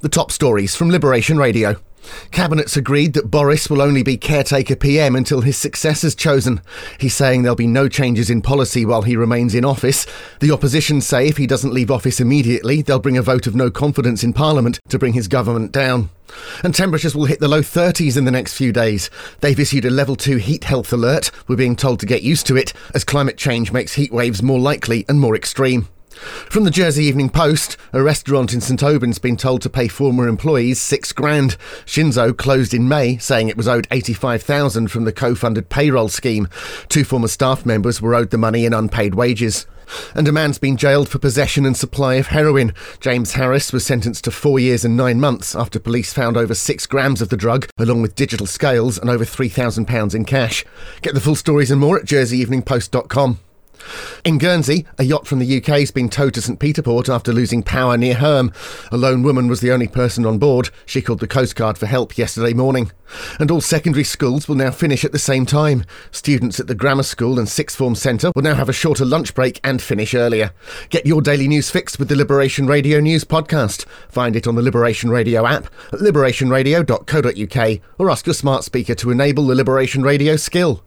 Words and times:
The 0.00 0.08
top 0.08 0.30
stories 0.30 0.76
from 0.76 0.90
Liberation 0.90 1.38
Radio. 1.38 1.74
Cabinet's 2.30 2.76
agreed 2.76 3.14
that 3.14 3.32
Boris 3.32 3.68
will 3.68 3.82
only 3.82 4.04
be 4.04 4.16
caretaker 4.16 4.76
PM 4.76 5.16
until 5.16 5.40
his 5.40 5.56
successor's 5.56 6.14
chosen. 6.14 6.60
He's 7.00 7.16
saying 7.16 7.42
there'll 7.42 7.56
be 7.56 7.66
no 7.66 7.88
changes 7.88 8.30
in 8.30 8.40
policy 8.40 8.84
while 8.84 9.02
he 9.02 9.16
remains 9.16 9.56
in 9.56 9.64
office. 9.64 10.06
The 10.38 10.52
opposition 10.52 11.00
say 11.00 11.26
if 11.26 11.36
he 11.36 11.48
doesn't 11.48 11.74
leave 11.74 11.90
office 11.90 12.20
immediately, 12.20 12.80
they'll 12.80 13.00
bring 13.00 13.18
a 13.18 13.22
vote 13.22 13.48
of 13.48 13.56
no 13.56 13.72
confidence 13.72 14.22
in 14.22 14.32
Parliament 14.32 14.78
to 14.88 15.00
bring 15.00 15.14
his 15.14 15.26
government 15.26 15.72
down. 15.72 16.10
And 16.62 16.72
temperatures 16.72 17.16
will 17.16 17.24
hit 17.24 17.40
the 17.40 17.48
low 17.48 17.62
30s 17.62 18.16
in 18.16 18.24
the 18.24 18.30
next 18.30 18.54
few 18.54 18.70
days. 18.72 19.10
They've 19.40 19.58
issued 19.58 19.84
a 19.84 19.90
level 19.90 20.14
2 20.14 20.36
heat 20.36 20.62
health 20.62 20.92
alert. 20.92 21.32
We're 21.48 21.56
being 21.56 21.74
told 21.74 21.98
to 21.98 22.06
get 22.06 22.22
used 22.22 22.46
to 22.46 22.56
it 22.56 22.72
as 22.94 23.02
climate 23.02 23.36
change 23.36 23.72
makes 23.72 23.94
heat 23.94 24.12
waves 24.12 24.44
more 24.44 24.60
likely 24.60 25.04
and 25.08 25.18
more 25.18 25.34
extreme. 25.34 25.88
From 26.10 26.64
the 26.64 26.70
Jersey 26.70 27.04
Evening 27.04 27.28
Post, 27.28 27.76
a 27.92 28.02
restaurant 28.02 28.52
in 28.52 28.60
St 28.60 28.82
Aubin 28.82 29.12
been 29.20 29.36
told 29.36 29.62
to 29.62 29.70
pay 29.70 29.88
former 29.88 30.26
employees 30.26 30.80
six 30.80 31.12
grand. 31.12 31.56
Shinzo 31.84 32.36
closed 32.36 32.74
in 32.74 32.88
May, 32.88 33.18
saying 33.18 33.48
it 33.48 33.56
was 33.56 33.68
owed 33.68 33.86
85,000 33.90 34.88
from 34.88 35.04
the 35.04 35.12
co-funded 35.12 35.68
payroll 35.68 36.08
scheme. 36.08 36.48
Two 36.88 37.04
former 37.04 37.28
staff 37.28 37.64
members 37.66 38.00
were 38.00 38.14
owed 38.14 38.30
the 38.30 38.38
money 38.38 38.64
in 38.64 38.72
unpaid 38.72 39.14
wages. 39.14 39.66
And 40.14 40.28
a 40.28 40.32
man's 40.32 40.58
been 40.58 40.76
jailed 40.76 41.08
for 41.08 41.18
possession 41.18 41.64
and 41.64 41.76
supply 41.76 42.14
of 42.14 42.28
heroin. 42.28 42.74
James 43.00 43.32
Harris 43.32 43.72
was 43.72 43.86
sentenced 43.86 44.24
to 44.24 44.30
four 44.30 44.58
years 44.58 44.84
and 44.84 44.96
nine 44.96 45.20
months 45.20 45.54
after 45.54 45.78
police 45.78 46.12
found 46.12 46.36
over 46.36 46.54
six 46.54 46.86
grams 46.86 47.22
of 47.22 47.30
the 47.30 47.36
drug, 47.36 47.68
along 47.78 48.02
with 48.02 48.14
digital 48.14 48.46
scales 48.46 48.98
and 48.98 49.08
over 49.08 49.24
£3,000 49.24 50.14
in 50.14 50.24
cash. 50.24 50.64
Get 51.00 51.14
the 51.14 51.20
full 51.20 51.36
stories 51.36 51.70
and 51.70 51.80
more 51.80 51.98
at 51.98 52.04
jerseyeveningpost.com. 52.04 53.38
In 54.24 54.38
Guernsey, 54.38 54.86
a 54.98 55.04
yacht 55.04 55.26
from 55.26 55.38
the 55.38 55.56
UK 55.56 55.80
has 55.80 55.90
been 55.90 56.08
towed 56.08 56.34
to 56.34 56.42
St 56.42 56.58
Peter 56.58 56.82
Port 56.82 57.08
after 57.08 57.32
losing 57.32 57.62
power 57.62 57.96
near 57.96 58.14
Herm. 58.14 58.52
A 58.90 58.96
lone 58.96 59.22
woman 59.22 59.48
was 59.48 59.60
the 59.60 59.72
only 59.72 59.88
person 59.88 60.26
on 60.26 60.38
board. 60.38 60.70
She 60.86 61.02
called 61.02 61.20
the 61.20 61.26
Coast 61.26 61.56
Guard 61.56 61.78
for 61.78 61.86
help 61.86 62.18
yesterday 62.18 62.52
morning. 62.52 62.92
And 63.40 63.50
all 63.50 63.60
secondary 63.60 64.04
schools 64.04 64.48
will 64.48 64.56
now 64.56 64.70
finish 64.70 65.04
at 65.04 65.12
the 65.12 65.18
same 65.18 65.46
time. 65.46 65.84
Students 66.10 66.60
at 66.60 66.66
the 66.66 66.74
grammar 66.74 67.02
school 67.02 67.38
and 67.38 67.48
sixth 67.48 67.76
form 67.76 67.94
centre 67.94 68.32
will 68.34 68.42
now 68.42 68.54
have 68.54 68.68
a 68.68 68.72
shorter 68.72 69.04
lunch 69.04 69.34
break 69.34 69.60
and 69.64 69.80
finish 69.80 70.14
earlier. 70.14 70.52
Get 70.90 71.06
your 71.06 71.22
daily 71.22 71.48
news 71.48 71.70
fixed 71.70 71.98
with 71.98 72.08
the 72.08 72.16
Liberation 72.16 72.66
Radio 72.66 73.00
News 73.00 73.24
podcast. 73.24 73.86
Find 74.08 74.36
it 74.36 74.46
on 74.46 74.54
the 74.54 74.62
Liberation 74.62 75.10
Radio 75.10 75.46
app 75.46 75.66
at 75.92 76.00
liberationradio.co.uk 76.00 77.80
or 77.98 78.10
ask 78.10 78.26
your 78.26 78.34
smart 78.34 78.64
speaker 78.64 78.94
to 78.96 79.10
enable 79.10 79.46
the 79.46 79.54
Liberation 79.54 80.02
Radio 80.02 80.36
skill. 80.36 80.82